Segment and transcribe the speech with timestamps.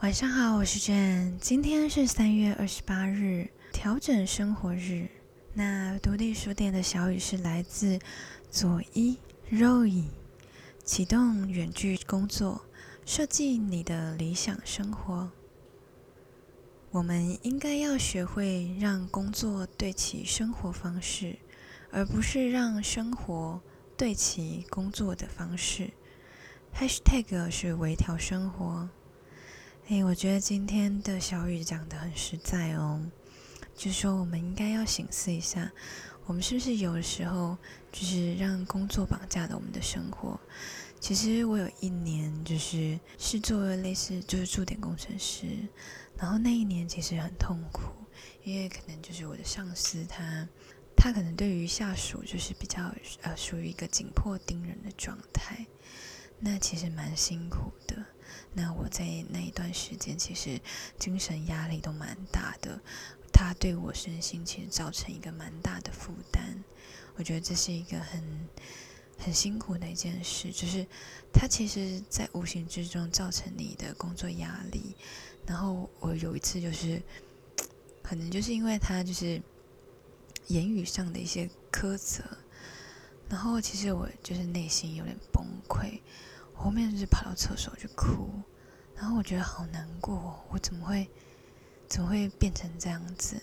[0.00, 1.36] 晚上好，我是 Jane。
[1.36, 5.06] 今天是三月二十八日，调整生活日。
[5.52, 7.98] 那独立书店的小雨是来自
[8.50, 9.18] 佐伊
[9.52, 10.04] Roy，
[10.82, 12.62] 启动远距工作，
[13.04, 15.30] 设计你的理想生活。
[16.92, 21.36] 我们应该要学会让工作对齐生活方式，
[21.90, 23.60] 而不是让生活
[23.98, 25.90] 对齐工作的方式。
[26.74, 28.88] #hashtag 是微调生活。
[29.90, 33.04] 哎，我觉得今天的小雨讲的很实在哦，
[33.74, 35.68] 就说我们应该要醒思一下，
[36.26, 37.58] 我们是不是有的时候
[37.90, 40.38] 就是让工作绑架了我们的生活？
[41.00, 45.46] 其实我有一年就是是做了类似就是驻点工程师，
[46.16, 47.90] 然后那一年其实很痛苦，
[48.44, 50.48] 因为可能就是我的上司他
[50.96, 55.66] 他可能对于下属就是比较呃属于一个紧迫盯人的状态，
[56.40, 58.04] 那其实蛮辛苦的。
[58.52, 60.60] 那我在那一段时间，其实
[60.98, 62.80] 精神压力都蛮大的，
[63.32, 66.64] 他对我身心其实造成一个蛮大的负担。
[67.16, 68.48] 我觉得这是一个很
[69.18, 70.86] 很辛苦的一件事，就是
[71.32, 74.96] 他其实在无形之中造成你的工作压力。
[75.46, 77.02] 然后我有一次就是，
[78.02, 79.40] 可能就是因为他就是
[80.46, 82.24] 言语上的一些苛责，
[83.30, 86.00] 然后其实我就是内心有点崩溃。
[86.52, 88.28] 后面就是跑到厕所去哭，
[88.94, 91.08] 然后我觉得好难过，我怎么会
[91.88, 93.40] 怎么会变成这样子？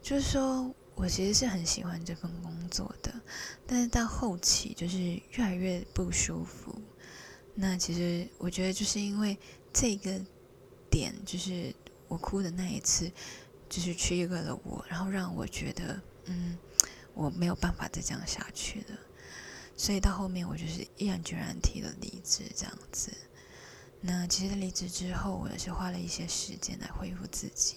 [0.00, 3.12] 就是说我其实是很喜欢这份工作的，
[3.66, 6.72] 但是到后期就是越来越不舒服。
[7.52, 9.36] 那其实我觉得就是因为
[9.72, 10.20] 这个
[10.88, 11.74] 点，就是
[12.06, 13.10] 我哭的那一次，
[13.68, 16.56] 就是 trigger 了我，然后让我觉得，嗯，
[17.20, 18.98] 我没有办法再这样下去了。
[19.76, 23.12] 所以到后面，我就是毅然决然提了离职，这样子。
[24.00, 27.76] 那其实离职之后，我也是花了一些时间来恢复自己。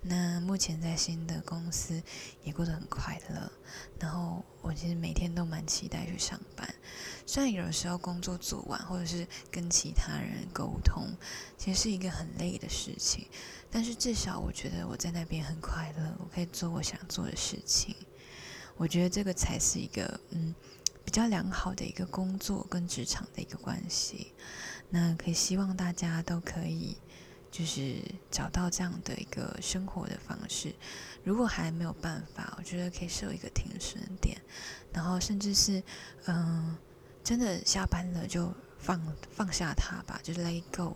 [0.00, 2.02] 那目前在新的公司
[2.42, 3.52] 也过得很快乐。
[4.00, 6.66] 然后我其实每天都蛮期待去上班，
[7.26, 11.14] 虽然有的时候工作做完，或者是跟其他人沟通，
[11.58, 13.26] 其实是一个很累的事情。
[13.70, 17.94] 但是至少我觉得我在那边很快乐，我可以做我想做的事情。
[18.78, 20.54] 我觉得这个才是一个嗯。
[21.04, 24.34] 比较良好的一个工作跟职场的一个关系，
[24.90, 26.98] 那可以希望大家都可以
[27.50, 27.96] 就是
[28.30, 30.74] 找到这样的一个生活的方式。
[31.24, 34.38] 如果还没有办法，我觉得可以设一个停损点，
[34.92, 35.82] 然后甚至是
[36.26, 36.76] 嗯，
[37.24, 39.00] 真的下班了就放
[39.30, 40.94] 放下它吧，就是 let go，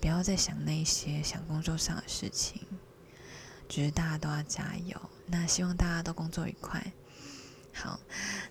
[0.00, 2.60] 不要再想那些想工作上的事情。
[3.68, 6.92] 觉得大家都要加油，那希望大家都工作愉快。
[7.74, 8.00] 好，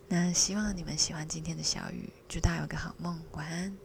[0.07, 3.75] 那希望你们喜欢今天的小雨，祝大家有个好梦，晚安。